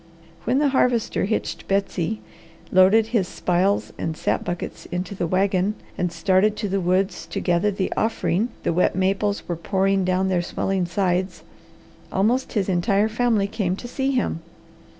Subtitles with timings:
[0.45, 2.21] When the Harvester hitched Betsy,
[2.71, 7.39] loaded his spiles and sap buckets into the wagon, and started to the woods to
[7.39, 11.43] gather the offering the wet maples were pouring down their swelling sides,
[12.11, 14.41] almost his entire family came to see him.